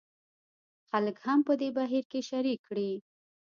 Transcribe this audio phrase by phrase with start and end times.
[0.89, 2.91] خلک هم په دې بهیر کې شریک کړي.